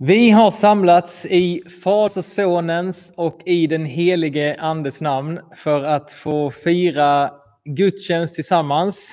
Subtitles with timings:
[0.00, 6.12] Vi har samlats i Faders och Sonens och i den helige Andes namn för att
[6.12, 7.30] få fira
[7.64, 9.10] gudstjänst tillsammans.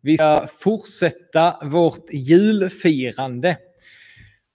[0.00, 3.56] Vi ska fortsätta vårt julfirande.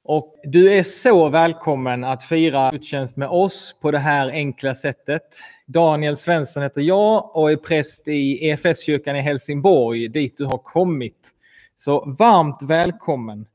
[0.04, 5.40] Och du är så välkommen att fira gudstjänst med oss på det här enkla sättet.
[5.66, 11.32] Daniel Svensson heter jag och är präst i EFS-kyrkan i Helsingborg, dit du har kommit.
[11.76, 13.46] Så varmt välkommen.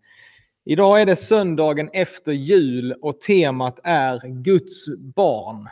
[0.64, 5.68] Idag är det söndagen efter jul och temat är Guds barn.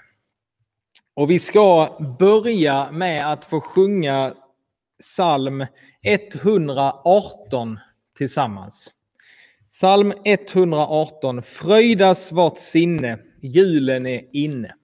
[1.15, 4.35] Och vi ska börja med att få sjunga
[5.01, 5.67] psalm
[6.03, 7.79] 118
[8.17, 8.95] tillsammans.
[9.71, 11.43] Psalm 118.
[11.43, 14.75] Fröjdas vart sinne, julen är inne.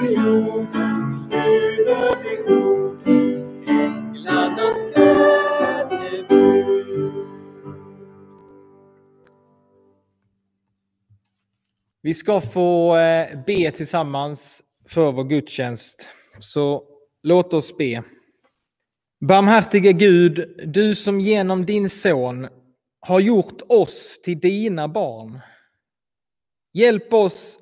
[0.00, 0.16] Vi
[12.14, 16.10] ska få eh, be tillsammans för vår gudstjänst.
[16.38, 16.82] Så
[17.22, 18.02] låt oss be.
[19.20, 22.48] Barmhärtige Gud, du som genom din son
[23.00, 25.38] har gjort oss till dina barn.
[26.72, 27.58] Hjälp oss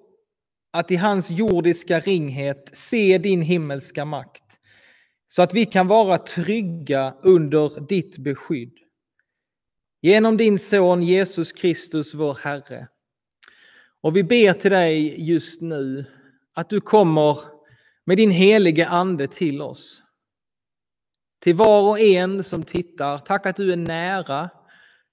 [0.76, 4.42] att i hans jordiska ringhet se din himmelska makt,
[5.28, 8.72] så att vi kan vara trygga under ditt beskydd.
[10.02, 12.88] Genom din son Jesus Kristus, vår Herre.
[14.00, 16.04] Och vi ber till dig just nu
[16.54, 17.38] att du kommer
[18.04, 20.02] med din helige ande till oss.
[21.40, 24.50] Till var och en som tittar, tack att du är nära.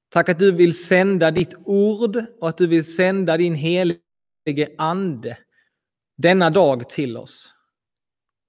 [0.10, 5.38] Tack att du vill sända ditt ord och att du vill sända din helige ande
[6.16, 7.54] denna dag till oss.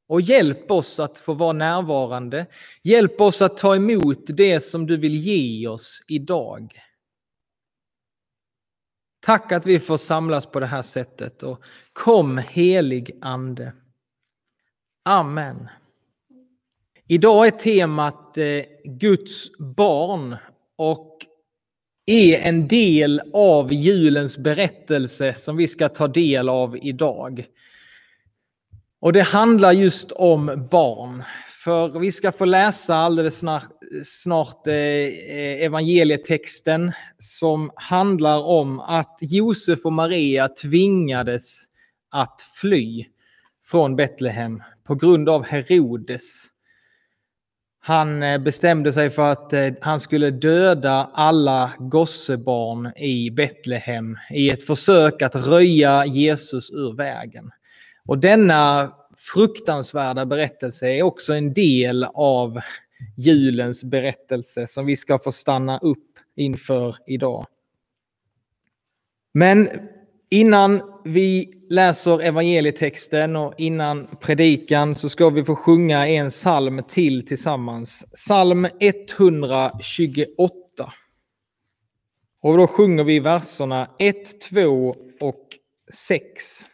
[0.08, 2.46] Och hjälp oss att få vara närvarande.
[2.82, 6.80] Hjälp oss att ta emot det som du vill ge oss idag.
[9.20, 13.72] Tack att vi får samlas på det här sättet och kom helig ande.
[15.04, 15.68] Amen.
[17.08, 20.36] Idag är temat eh, Guds barn
[20.76, 21.26] och
[22.06, 27.46] är en del av julens berättelse som vi ska ta del av idag.
[29.00, 31.22] Och det handlar just om barn.
[31.64, 33.68] För vi ska få läsa alldeles snart,
[34.04, 34.74] snart eh,
[35.64, 41.64] evangelietexten som handlar om att Josef och Maria tvingades
[42.10, 43.06] att fly
[43.64, 46.53] från Betlehem på grund av Herodes.
[47.86, 54.50] Han eh, bestämde sig för att eh, han skulle döda alla gossebarn i Betlehem i
[54.50, 57.50] ett försök att röja Jesus ur vägen.
[58.06, 62.60] Och denna fruktansvärda berättelse är också en del av
[63.16, 67.46] julens berättelse som vi ska få stanna upp inför idag.
[69.34, 69.68] Men
[70.30, 77.26] innan vi läser evangelietexten och innan predikan så ska vi få sjunga en psalm till
[77.26, 78.06] tillsammans.
[78.14, 80.92] Psalm 128.
[82.42, 85.48] Och då sjunger vi verserna 1, 2 och
[85.92, 86.66] 6.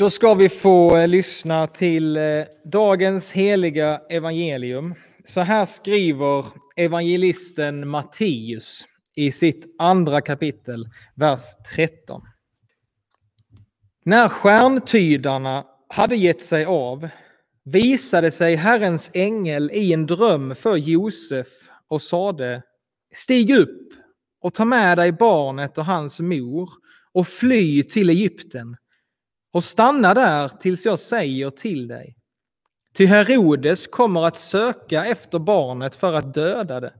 [0.00, 2.22] Då ska vi få eh, lyssna till eh,
[2.64, 4.94] dagens heliga evangelium.
[5.24, 6.44] Så här skriver
[6.76, 8.84] evangelisten Matteus
[9.16, 11.40] i sitt andra kapitel, vers
[11.74, 12.22] 13.
[14.04, 17.08] När stjärntydarna hade gett sig av
[17.64, 21.48] visade sig Herrens ängel i en dröm för Josef
[21.88, 22.62] och sade
[23.14, 23.88] Stig upp
[24.40, 26.70] och ta med dig barnet och hans mor
[27.12, 28.76] och fly till Egypten
[29.52, 32.16] och stanna där tills jag säger till dig.
[32.94, 36.92] Ty Herodes kommer att söka efter barnet för att döda det.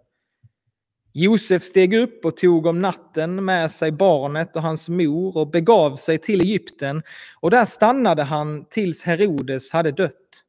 [1.12, 5.96] Josef steg upp och tog om natten med sig barnet och hans mor och begav
[5.96, 7.02] sig till Egypten
[7.40, 10.44] och där stannade han tills Herodes hade dött.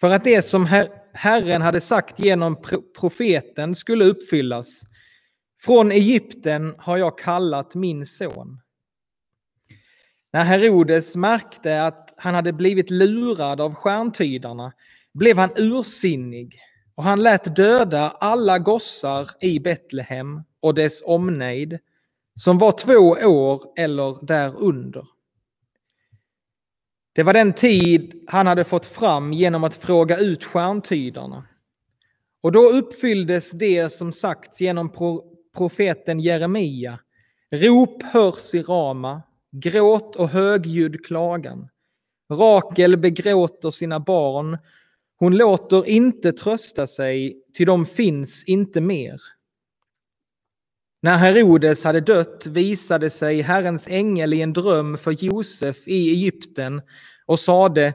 [0.00, 2.56] För att det som her Herren hade sagt genom
[3.00, 4.82] profeten skulle uppfyllas.
[5.60, 8.60] Från Egypten har jag kallat min son.
[10.36, 14.72] När Herodes märkte att han hade blivit lurad av stjärntydarna
[15.14, 16.60] blev han ursinnig
[16.94, 21.78] och han lät döda alla gossar i Betlehem och dess omnejd
[22.34, 25.06] som var två år eller därunder.
[27.12, 31.44] Det var den tid han hade fått fram genom att fråga ut stjärntydarna.
[32.42, 34.92] Och då uppfylldes det som sagts genom
[35.56, 36.98] profeten Jeremia.
[37.50, 39.22] Rop hörs i Rama,
[39.60, 41.68] gråt och högljudd klagan.
[42.32, 44.58] Rakel begråter sina barn.
[45.18, 49.20] Hon låter inte trösta sig, ty de finns inte mer.
[51.02, 56.82] När Herodes hade dött visade sig Herrens ängel i en dröm för Josef i Egypten
[57.26, 57.94] och sade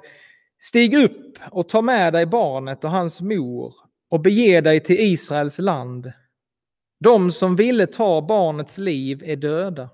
[0.60, 3.74] Stig upp och ta med dig barnet och hans mor
[4.10, 6.12] och bege dig till Israels land.
[7.00, 9.89] De som ville ta barnets liv är döda.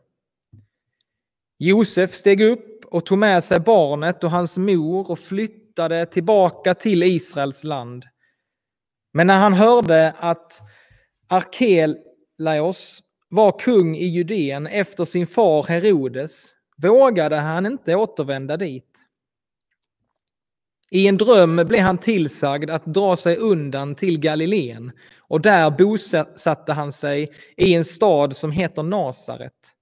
[1.59, 7.03] Josef steg upp och tog med sig barnet och hans mor och flyttade tillbaka till
[7.03, 8.05] Israels land.
[9.13, 10.61] Men när han hörde att
[11.27, 19.03] Arkelaios var kung i Judeen efter sin far Herodes vågade han inte återvända dit.
[20.91, 26.73] I en dröm blev han tillsagd att dra sig undan till Galileen och där bosatte
[26.73, 29.76] han sig i en stad som heter Nasaret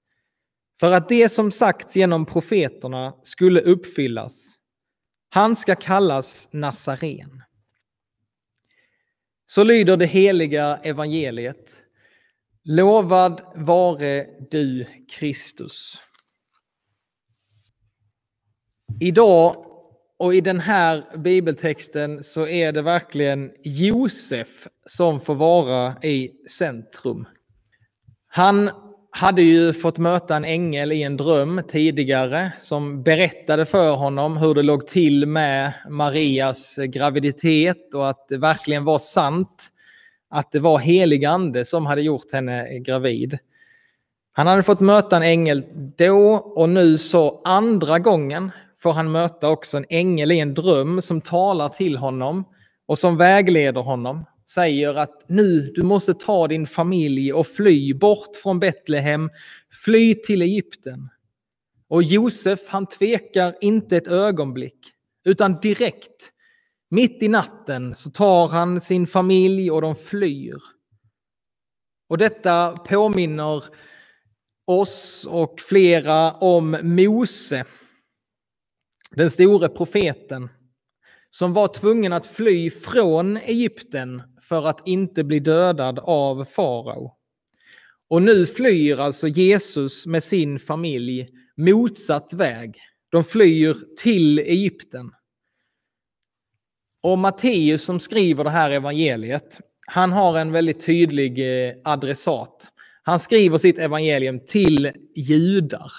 [0.80, 4.56] för att det som sagts genom profeterna skulle uppfyllas.
[5.30, 7.44] Han ska kallas Nazaren.
[9.46, 11.84] Så lyder det heliga evangeliet.
[12.64, 16.02] Lovad vare du Kristus.
[19.00, 19.66] Idag
[20.18, 27.28] och i den här bibeltexten så är det verkligen Josef som får vara i centrum.
[28.28, 28.70] Han
[29.16, 34.54] hade ju fått möta en ängel i en dröm tidigare som berättade för honom hur
[34.54, 39.68] det låg till med Marias graviditet och att det verkligen var sant
[40.30, 43.38] att det var helig ande som hade gjort henne gravid.
[44.34, 45.64] Han hade fått möta en ängel
[45.98, 51.02] då och nu så andra gången får han möta också en ängel i en dröm
[51.02, 52.46] som talar till honom
[52.88, 54.26] och som vägleder honom.
[54.50, 59.30] Säger att nu, du måste ta din familj och fly bort från Betlehem,
[59.84, 61.10] fly till Egypten.
[61.88, 64.80] Och Josef, han tvekar inte ett ögonblick,
[65.26, 66.32] utan direkt,
[66.90, 70.62] mitt i natten, så tar han sin familj och de flyr.
[72.10, 73.64] Och detta påminner
[74.68, 77.66] oss och flera om Mose,
[79.12, 80.50] den store profeten,
[81.30, 87.12] som var tvungen att fly från Egypten för att inte bli dödad av farao.
[88.10, 92.80] Och nu flyr alltså Jesus med sin familj motsatt väg.
[93.12, 95.12] De flyr till Egypten.
[97.04, 102.72] Och Matteus som skriver det här evangeliet, han har en väldigt tydlig eh, adressat.
[103.04, 105.92] Han skriver sitt evangelium till judar.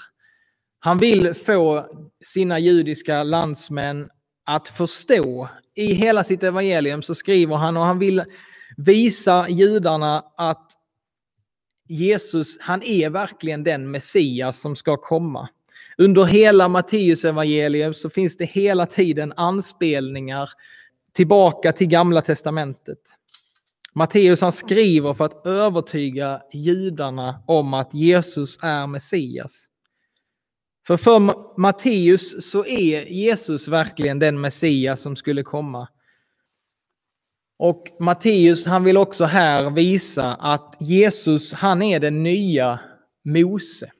[0.79, 1.87] Han vill få
[2.23, 4.09] sina judiska landsmän
[4.45, 5.49] att förstå.
[5.77, 8.23] I hela sitt evangelium så skriver han och han vill
[8.77, 10.71] visa judarna att
[11.87, 15.49] Jesus, han är verkligen den Messias som ska komma.
[15.97, 20.49] Under hela Matteus evangelium så finns det hela tiden anspelningar
[21.13, 22.99] tillbaka till Gamla Testamentet.
[23.93, 29.67] Matteus han skriver för att övertyga judarna om att Jesus är Messias.
[30.87, 31.19] För för
[31.59, 35.87] Matteus så är Jesus verkligen den Messias som skulle komma.
[37.59, 42.79] Och Matteus han vill också här visa att Jesus han är den nya
[43.23, 43.91] Mose.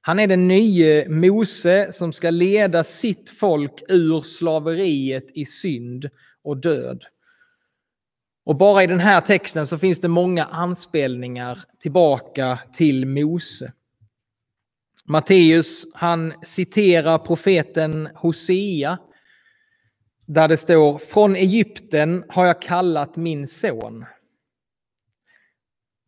[0.00, 6.10] Han är den nya Mose som ska leda sitt folk ur slaveriet i synd
[6.42, 7.04] och död.
[8.44, 13.72] Och bara i den här texten så finns det många anspelningar tillbaka till Mose.
[15.08, 18.98] Matteus han citerar profeten Hosea
[20.26, 24.04] där det står från Egypten har jag kallat min son.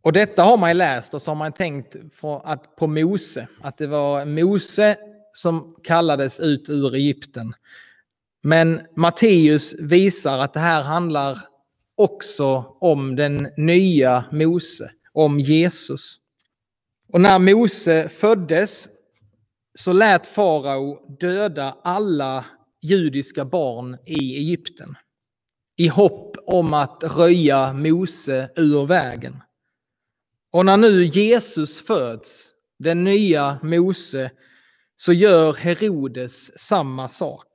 [0.02, 1.96] Och detta har man läst och så har man tänkt
[2.78, 4.96] på Mose, att det var Mose
[5.32, 7.54] som kallades ut ur Egypten.
[8.42, 11.38] Men Matteus visar att det här handlar
[11.96, 16.20] också om den nya Mose, om Jesus.
[17.12, 18.88] Och när Mose föddes
[19.78, 22.44] så lät farao döda alla
[22.82, 24.96] judiska barn i Egypten
[25.76, 29.42] i hopp om att röja Mose ur vägen.
[30.52, 34.30] Och när nu Jesus föds, den nya Mose,
[34.96, 37.48] så gör Herodes samma sak.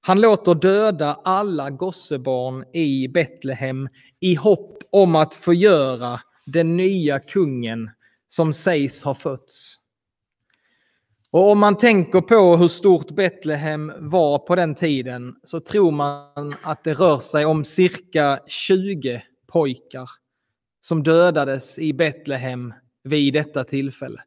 [0.00, 3.88] Han låter döda alla gossebarn i Betlehem
[4.20, 7.90] i hopp om att förgöra den nya kungen
[8.28, 9.76] som sägs ha fötts.
[11.30, 16.54] Och om man tänker på hur stort Betlehem var på den tiden så tror man
[16.62, 20.10] att det rör sig om cirka 20 pojkar
[20.80, 24.22] som dödades i Betlehem vid detta tillfälle.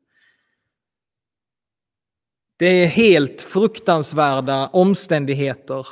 [2.58, 5.88] Det är helt fruktansvärda omständigheter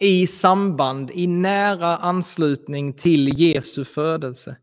[0.00, 4.56] i samband, i nära anslutning till Jesu födelse.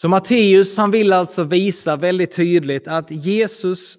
[0.00, 3.98] Så Matteus han vill alltså visa väldigt tydligt att Jesus,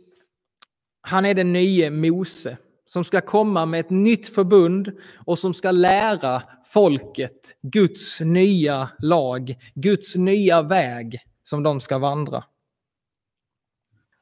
[1.01, 4.91] han är den nye Mose som ska komma med ett nytt förbund
[5.25, 12.43] och som ska lära folket Guds nya lag, Guds nya väg som de ska vandra.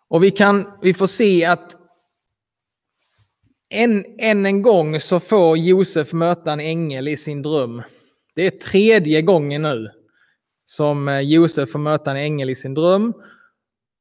[0.08, 1.76] Och vi, kan, vi får se att
[3.70, 7.82] än, än en gång så får Josef möta en ängel i sin dröm.
[8.36, 9.99] Det är tredje gången nu
[10.70, 13.14] som eh, Josef får möta en ängel i sin dröm.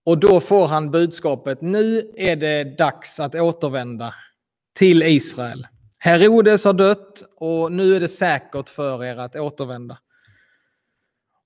[0.04, 4.14] Och då får han budskapet, nu är det dags att återvända
[4.78, 5.66] till Israel.
[5.98, 9.98] Herodes har dött och nu är det säkert för er att återvända.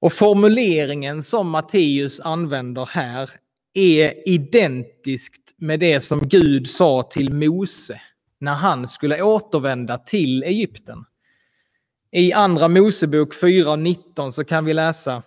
[0.00, 3.30] Och formuleringen som Matteus använder här
[3.74, 8.00] är identiskt med det som Gud sa till Mose
[8.38, 11.04] när han skulle återvända till Egypten.
[12.14, 15.22] I Andra Mosebok 4.19 så kan vi läsa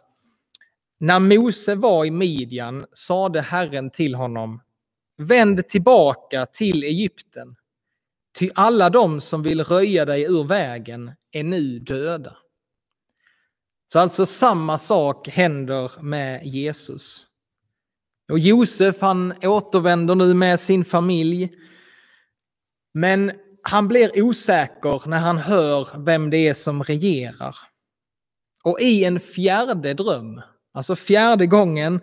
[1.00, 4.62] När Mose var i Midjan sade Herren till honom
[5.18, 7.56] Vänd tillbaka till Egypten,
[8.40, 12.38] ty alla de som vill röja dig ur vägen är nu döda.
[13.94, 17.28] Så alltså samma sak händer med Jesus.
[18.32, 21.50] Och Josef han återvänder nu med sin familj.
[22.94, 23.32] Men
[23.70, 27.56] han blir osäker när han hör vem det är som regerar.
[28.64, 30.42] Och i en fjärde dröm,
[30.74, 32.02] alltså fjärde gången,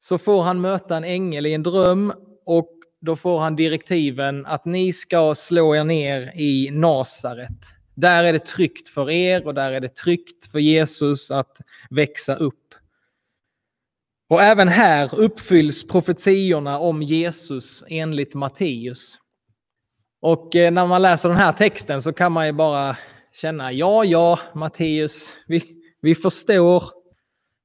[0.00, 2.12] så får han möta en ängel i en dröm
[2.46, 7.58] och då får han direktiven att ni ska slå er ner i Nasaret.
[7.94, 11.58] Där är det tryggt för er och där är det tryggt för Jesus att
[11.90, 12.74] växa upp.
[14.30, 19.18] Och även här uppfylls profetiorna om Jesus enligt Matteus.
[20.20, 22.96] Och eh, när man läser den här texten så kan man ju bara
[23.32, 25.62] känna, ja, ja, Matteus, vi,
[26.00, 26.84] vi förstår,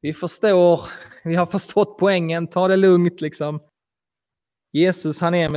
[0.02, 0.80] vi förstår,
[1.24, 3.60] vi har förstått poängen, ta det lugnt liksom.
[4.76, 5.50] Jesus han är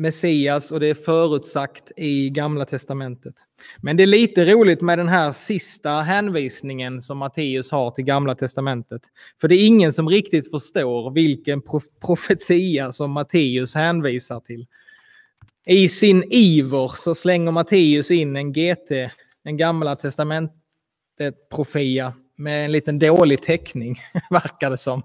[0.00, 3.34] Messias och det är förutsagt i Gamla Testamentet.
[3.82, 8.34] Men det är lite roligt med den här sista hänvisningen som Matteus har till Gamla
[8.34, 9.02] Testamentet.
[9.40, 11.62] För det är ingen som riktigt förstår vilken
[12.06, 14.66] profetia som Matteus hänvisar till.
[15.70, 18.90] I sin iver så slänger Matteus in en GT,
[19.44, 23.96] en Gamla Testamentet-profia med en liten dålig teckning,
[24.30, 25.02] verkar det som.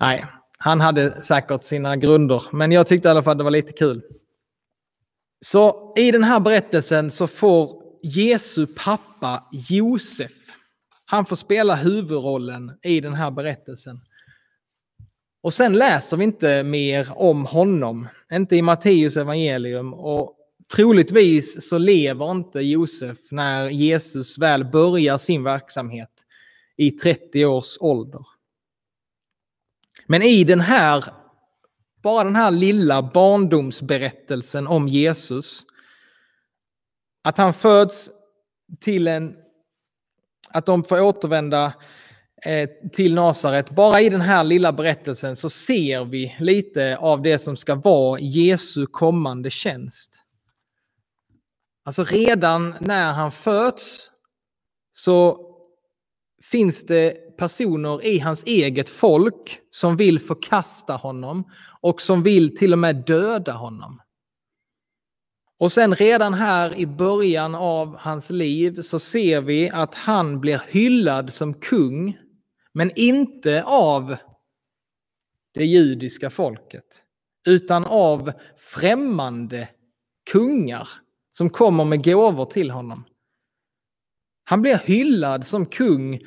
[0.00, 0.24] Nej,
[0.58, 3.72] han hade säkert sina grunder, men jag tyckte i alla fall att det var lite
[3.72, 4.02] kul.
[5.44, 10.32] Så i den här berättelsen så får Jesu pappa Josef,
[11.04, 14.00] han får spela huvudrollen i den här berättelsen.
[15.42, 20.34] Och sen läser vi inte mer om honom, inte i Matteus evangelium och
[20.74, 26.10] troligtvis så lever inte Josef när Jesus väl börjar sin verksamhet
[26.76, 28.22] i 30 års ålder.
[30.06, 31.04] Men i den här,
[32.02, 35.62] bara den här lilla barndomsberättelsen om Jesus,
[37.22, 38.10] att han föds
[38.80, 39.36] till en,
[40.50, 41.74] att de får återvända
[42.42, 43.70] Eh, till Nasaret.
[43.70, 48.20] Bara i den här lilla berättelsen så ser vi lite av det som ska vara
[48.20, 50.24] Jesu kommande tjänst.
[51.84, 54.10] Alltså redan när han föds
[54.92, 55.44] så
[56.42, 62.72] finns det personer i hans eget folk som vill förkasta honom och som vill till
[62.72, 64.00] och med döda honom.
[65.58, 70.62] Och sen redan här i början av hans liv så ser vi att han blir
[70.68, 72.18] hyllad som kung,
[72.78, 74.16] men inte av
[75.54, 77.02] det judiska folket,
[77.46, 79.68] utan av främmande
[80.30, 80.88] kungar
[81.30, 83.04] som kommer med gåvor till honom.
[84.44, 86.20] Han blir hyllad som kung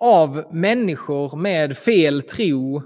[0.00, 2.82] av människor med fel tro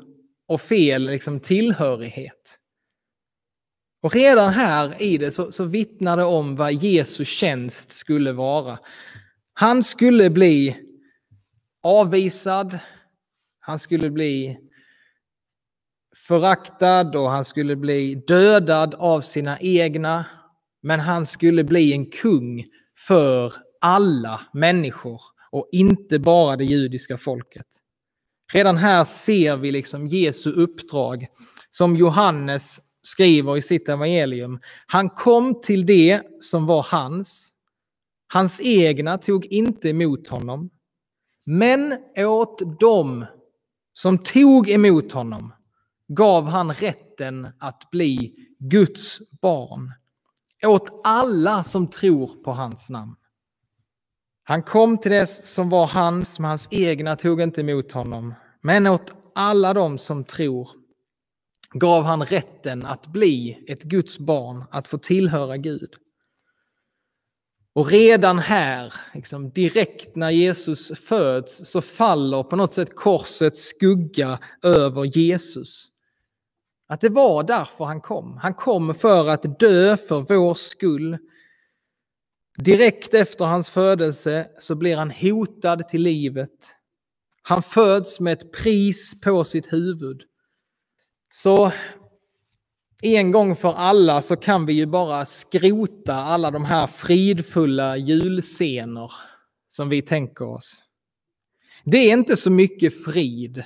[0.49, 2.59] och fel liksom, tillhörighet.
[4.03, 8.79] Och redan här i det så, så vittnar det om vad Jesu tjänst skulle vara.
[9.53, 10.85] Han skulle bli
[11.83, 12.79] avvisad,
[13.61, 14.59] han skulle bli
[16.17, 20.25] föraktad och han skulle bli dödad av sina egna.
[20.83, 22.65] Men han skulle bli en kung
[23.07, 27.67] för alla människor och inte bara det judiska folket.
[28.53, 31.27] Redan här ser vi liksom Jesu uppdrag
[31.71, 34.61] som Johannes skriver i sitt evangelium.
[34.87, 37.55] Han kom till det som var hans.
[38.33, 40.71] Hans egna tog inte emot honom.
[41.51, 43.27] Men åt dem
[43.93, 45.53] som tog emot honom
[46.09, 49.93] gav han rätten att bli Guds barn.
[50.67, 53.17] Åt alla som tror på hans namn.
[54.43, 58.35] Han kom till det som var hans, men hans egna tog inte emot honom.
[58.63, 60.69] Men åt alla dem som tror
[61.73, 65.91] gav han rätten att bli ett Guds barn, att få tillhöra Gud.
[67.75, 74.39] Och redan här, liksom direkt när Jesus föds, så faller på något sätt korsets skugga
[74.63, 75.89] över Jesus.
[76.89, 78.39] Att det var därför han kom.
[78.43, 81.19] Han kom för att dö för vår skull,
[82.59, 86.51] Direkt efter hans födelse så blir han hotad till livet.
[87.43, 90.23] Han föds med ett pris på sitt huvud.
[91.31, 91.73] Så
[93.03, 99.11] en gång för alla så kan vi ju bara skrota alla de här fridfulla julscener
[99.71, 100.83] som vi tänker oss.
[101.85, 103.65] Det är inte så mycket frid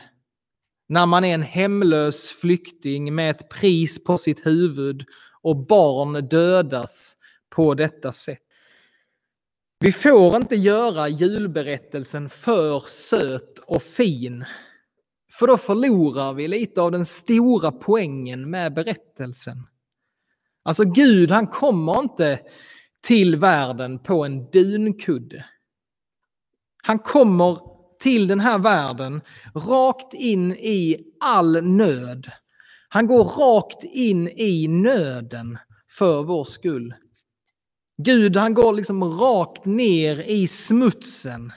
[0.88, 5.04] när man är en hemlös flykting med ett pris på sitt huvud
[5.42, 7.16] och barn dödas
[7.50, 8.42] på detta sätt.
[9.80, 14.44] Vi får inte göra julberättelsen för söt och fin.
[15.38, 19.56] För då förlorar vi lite av den stora poängen med berättelsen.
[20.64, 22.40] Alltså Gud, han kommer inte
[23.06, 25.44] till världen på en dunkudde.
[26.82, 27.58] Han kommer
[28.02, 29.20] till den här världen
[29.54, 32.30] rakt in i all nöd.
[32.88, 35.58] Han går rakt in i nöden
[35.90, 36.94] för vår skull.
[37.96, 41.52] Gud, han går liksom rakt ner i smutsen.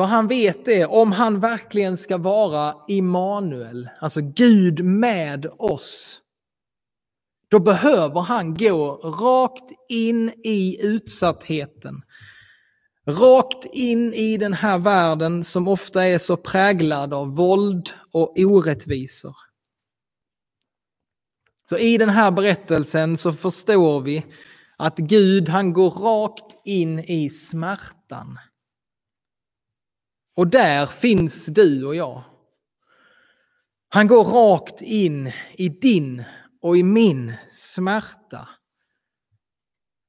[0.00, 6.20] För han vet det, om han verkligen ska vara Immanuel, alltså Gud med oss,
[7.50, 12.02] då behöver han gå rakt in i utsattheten.
[13.06, 19.36] Rakt in i den här världen som ofta är så präglad av våld och orättvisor.
[21.68, 24.26] Så i den här berättelsen så förstår vi
[24.76, 28.38] att Gud han går rakt in i smärtan.
[30.34, 32.24] Och där finns du och jag.
[33.88, 36.24] Han går rakt in i din
[36.60, 38.48] och i min smärta.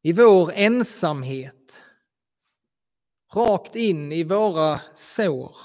[0.04, 1.82] I vår ensamhet.
[3.34, 5.56] Rakt in i våra sår.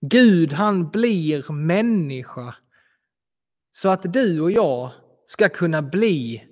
[0.00, 2.56] Gud han blir människa
[3.72, 4.92] så att du och jag
[5.26, 6.48] ska kunna bli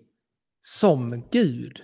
[0.60, 1.82] som Gud.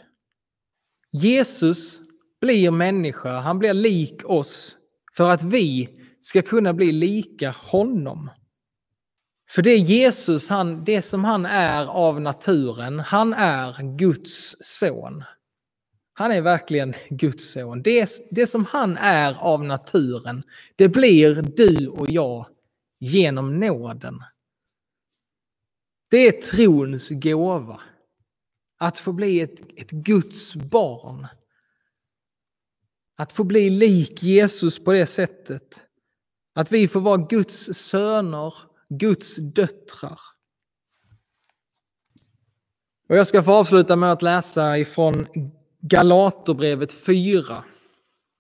[1.12, 2.00] Jesus
[2.40, 4.77] blir människa, han blir lik oss
[5.16, 5.88] för att vi
[6.20, 8.31] ska kunna bli lika honom.
[9.51, 15.24] För det Jesus, han, det som han är av naturen, han är Guds son.
[16.12, 17.83] Han är verkligen Guds son.
[17.83, 20.42] Det, det som han är av naturen,
[20.77, 22.46] det blir du och jag
[23.01, 24.18] genom nåden.
[26.11, 27.81] Det är trons gåva.
[28.81, 31.27] Att få bli ett, ett Guds barn.
[33.18, 35.85] Att få bli lik Jesus på det sättet.
[36.54, 38.54] Att vi får vara Guds söner,
[38.88, 40.20] Guds döttrar.
[43.09, 45.26] Och jag ska få avsluta med att läsa ifrån
[45.81, 47.64] Galaterbrevet 4.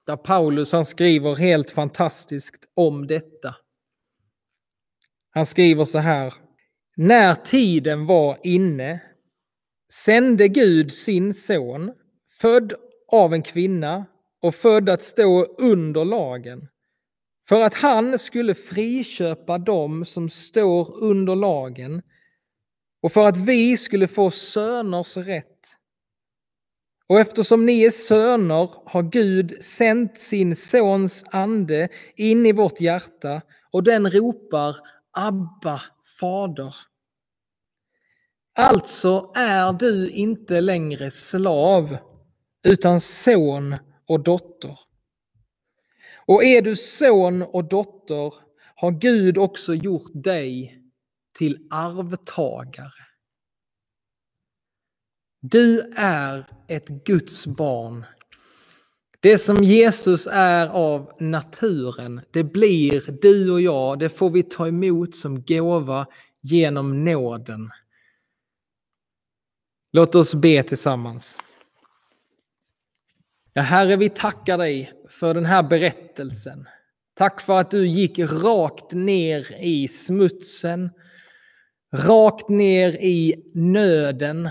[0.06, 3.56] Där Paulus han skriver helt fantastiskt om detta.
[5.30, 6.34] Han skriver så här.
[6.96, 9.02] När tiden var inne
[9.92, 11.92] sände Gud sin son,
[12.40, 12.72] född
[13.08, 14.06] av en kvinna
[14.42, 16.68] och född att stå under lagen,
[17.48, 22.02] för att han skulle friköpa dem som står under lagen
[23.02, 25.58] och för att vi skulle få söners rätt.
[27.08, 33.42] Och eftersom ni är söner har Gud sänt sin sons ande in i vårt hjärta
[33.70, 34.76] och den ropar
[35.12, 35.80] Abba,
[36.20, 36.74] Fader.
[38.58, 41.96] Alltså är du inte längre slav,
[42.64, 43.76] utan son
[44.08, 44.78] och dotter.
[46.26, 48.34] Och är du son och dotter
[48.74, 50.82] har Gud också gjort dig
[51.38, 52.92] till arvtagare.
[55.40, 58.06] Du är ett Guds barn.
[59.20, 64.68] Det som Jesus är av naturen, det blir du och jag, det får vi ta
[64.68, 66.06] emot som gåva
[66.40, 67.70] genom nåden.
[69.92, 71.38] Låt oss be tillsammans.
[73.58, 76.68] Ja, Herre, vi tackar dig för den här berättelsen.
[77.14, 80.90] Tack för att du gick rakt ner i smutsen,
[81.94, 84.50] rakt ner i nöden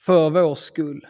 [0.00, 1.06] för vår skull.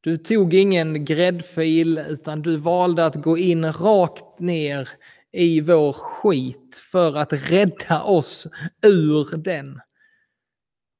[0.00, 4.88] Du tog ingen gräddfil utan du valde att gå in rakt ner
[5.32, 8.46] i vår skit för att rädda oss
[8.82, 9.80] ur den.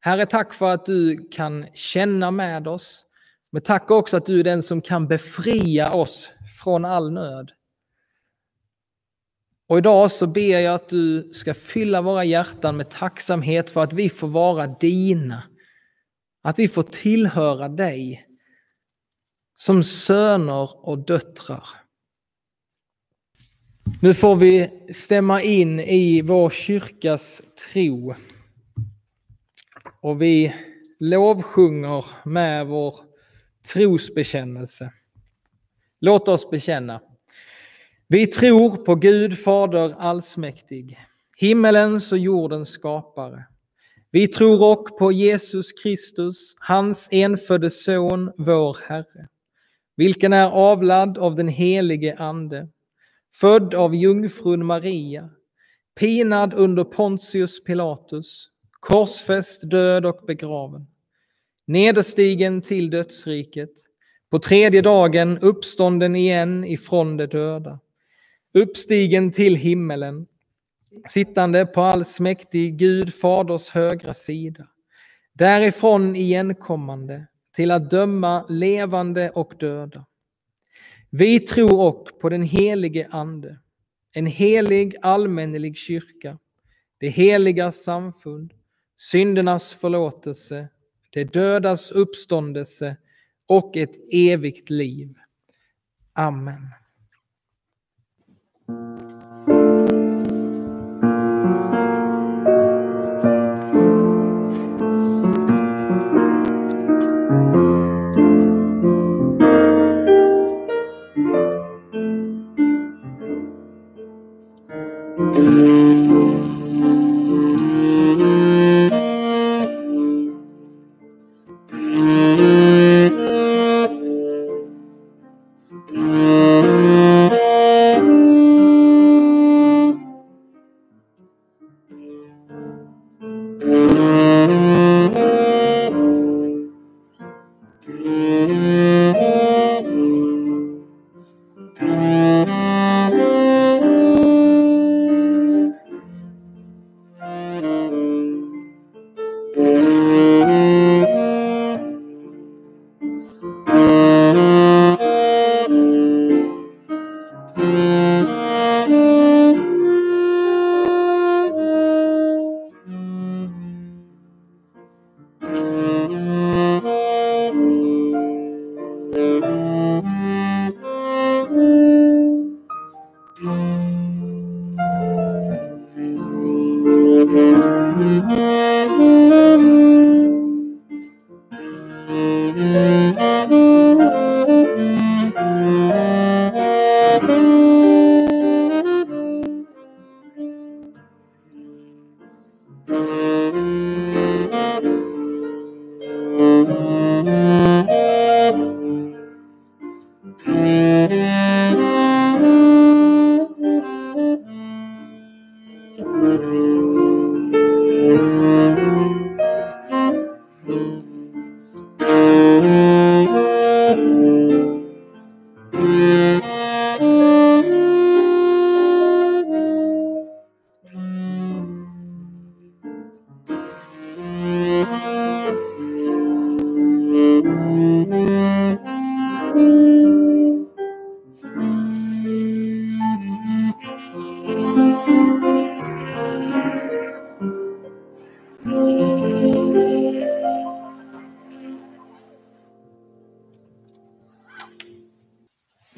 [0.00, 3.07] Herre, tack för att du kan känna med oss.
[3.50, 6.30] Men tack också att du är den som kan befria oss
[6.62, 7.50] från all nöd.
[9.68, 13.92] Och idag så ber jag att du ska fylla våra hjärtan med tacksamhet för att
[13.92, 15.42] vi får vara dina.
[16.42, 18.26] Att vi får tillhöra dig
[19.56, 21.68] som söner och döttrar.
[24.00, 28.14] Nu får vi stämma in i vår kyrkas tro.
[30.00, 30.54] Och vi
[31.00, 33.07] lovsjunger med vår
[33.72, 34.92] trosbekännelse.
[36.00, 37.00] Låt oss bekänna.
[38.08, 40.98] Vi tror på Gud Fader allsmäktig,
[41.36, 43.44] himmelens och jordens skapare.
[44.10, 49.28] Vi tror också på Jesus Kristus, hans enfödde son, vår Herre,
[49.96, 52.68] vilken är avlad av den helige Ande,
[53.40, 55.30] född av jungfrun Maria,
[56.00, 58.48] pinad under Pontius Pilatus,
[58.80, 60.86] korsfäst, död och begraven,
[61.68, 63.70] nederstigen till dödsriket,
[64.30, 67.80] på tredje dagen uppstånden igen ifrån de döda,
[68.54, 70.26] uppstigen till himmelen,
[71.08, 74.68] sittande på allsmäktig Gud faders högra sida,
[75.32, 77.26] därifrån igenkommande
[77.56, 80.06] till att döma levande och döda.
[81.10, 83.58] Vi tror och på den helige Ande,
[84.12, 86.38] en helig allmännelig kyrka,
[86.98, 88.54] det heliga samfund,
[88.96, 90.68] syndernas förlåtelse,
[91.10, 92.96] det dödas uppståndelse
[93.46, 95.14] och ett evigt liv.
[96.12, 96.68] Amen.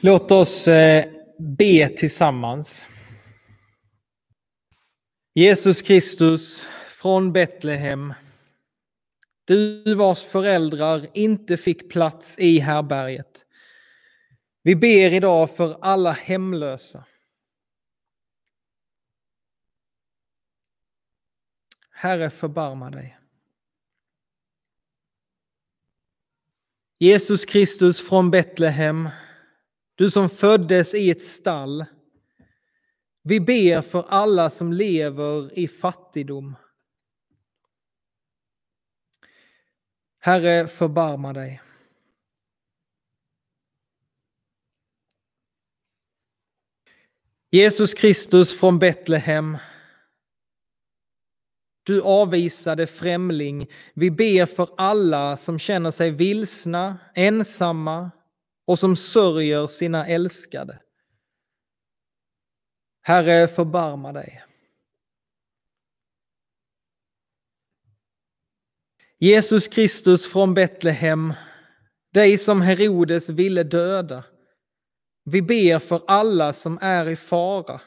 [0.03, 1.05] Låt oss eh,
[1.39, 2.87] be tillsammans.
[5.35, 8.15] Jesus Kristus från Betlehem,
[9.45, 13.47] du vars föräldrar inte fick plats i härberget.
[14.63, 17.05] Vi ber idag för alla hemlösa.
[21.91, 23.19] Herre, förbarma dig.
[26.99, 29.09] Jesus Kristus från Betlehem,
[30.01, 31.85] du som föddes i ett stall.
[33.23, 36.57] Vi ber för alla som lever i fattigdom.
[40.19, 41.61] Herre, förbarma dig.
[47.51, 49.59] Jesus Kristus från Betlehem.
[51.83, 53.71] Du avvisade främling.
[53.95, 58.11] Vi ber för alla som känner sig vilsna, ensamma
[58.71, 60.83] och som sörjer sina älskade.
[63.03, 64.45] Herre, förbarma dig.
[69.19, 71.35] Jesus Kristus från Betlehem,
[72.13, 74.25] dig som Herodes ville döda.
[75.25, 77.81] Vi ber för alla som är i fara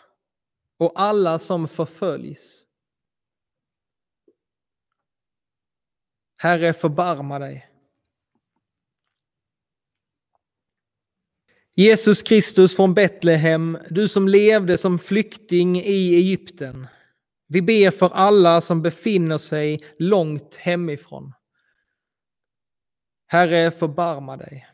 [0.78, 2.66] och alla som förföljs.
[6.38, 7.73] Herre, förbarma dig.
[11.76, 16.88] Jesus Kristus från Betlehem, du som levde som flykting i Egypten.
[17.48, 21.34] Vi ber för alla som befinner sig långt hemifrån.
[23.28, 24.68] Herre, förbarma dig.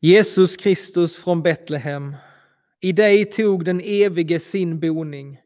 [0.00, 2.16] Jesus Kristus från Betlehem,
[2.80, 5.40] i dig tog den evige sin boning.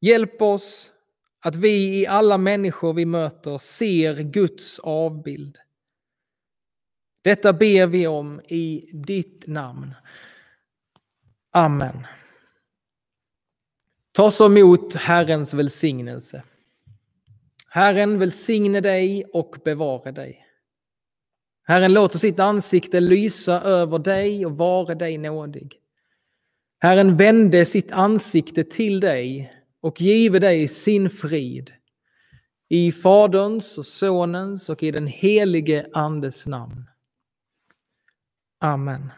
[0.00, 0.92] Hjälp oss
[1.40, 5.58] att vi i alla människor vi möter ser Guds avbild.
[7.26, 9.94] Detta ber vi om i ditt namn.
[11.52, 12.06] Amen.
[14.12, 16.42] Ta så emot Herrens välsignelse.
[17.68, 20.46] Herren välsigne dig och bevara dig.
[21.64, 25.74] Herren låter sitt ansikte lysa över dig och vare dig nådig.
[26.78, 31.70] Herren vände sitt ansikte till dig och give dig sin frid.
[32.68, 36.86] I Faderns och Sonens och i den helige Andes namn.
[38.60, 39.12] Amen.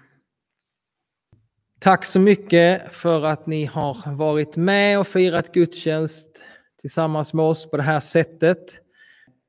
[1.81, 6.45] Tack så mycket för att ni har varit med och firat gudstjänst
[6.81, 8.81] tillsammans med oss på det här sättet.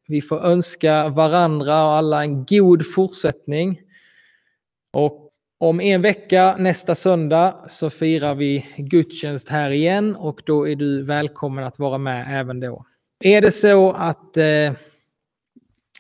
[0.08, 3.82] Vi får önska varandra och alla en god fortsättning.
[4.94, 10.76] Och om en vecka, nästa söndag, så firar vi gudstjänst här igen och då är
[10.76, 12.86] du välkommen att vara med även då.
[13.24, 14.74] Är det så att eh,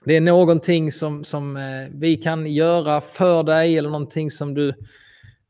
[0.09, 4.73] det är någonting som, som eh, vi kan göra för dig eller någonting som du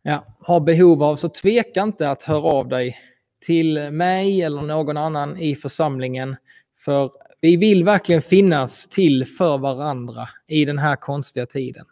[0.01, 2.97] ja, har behov av så tveka inte att höra av dig
[3.45, 6.35] till mig eller någon annan i församlingen.
[6.77, 11.85] För vi vill verkligen finnas till för varandra i den här konstiga tiden.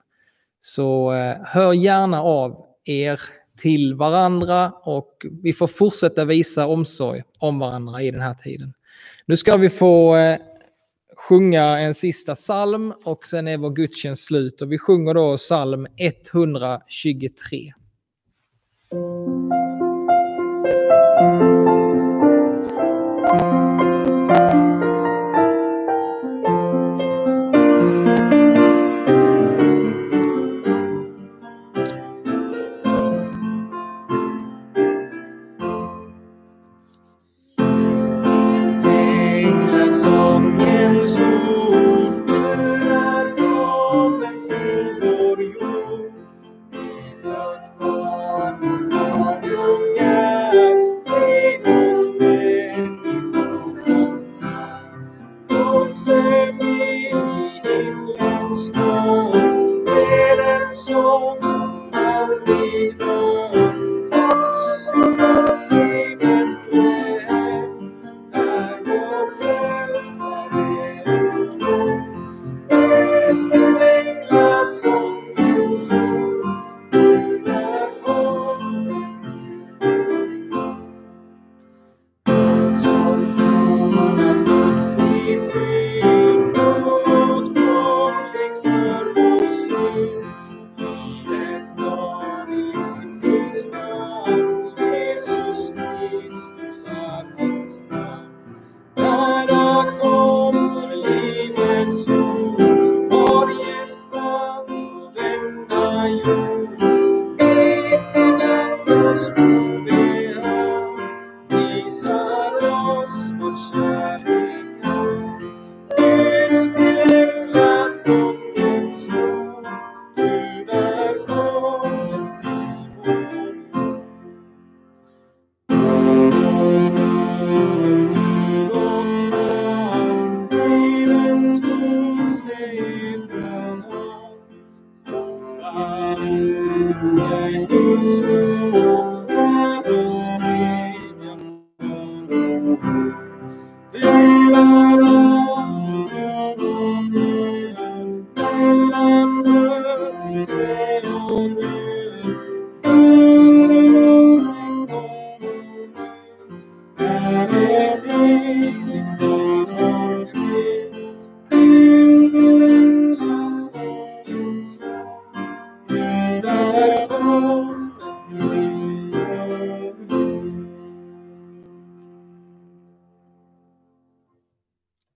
[0.60, 3.21] Så eh, hör gärna av er
[3.58, 8.73] till varandra och vi får fortsätta visa omsorg om varandra i den här tiden.
[9.25, 10.39] Nu ska vi få eh,
[11.27, 15.87] sjunga en sista psalm och sen är vår gudstjänst slut och vi sjunger då psalm
[15.97, 17.73] 123.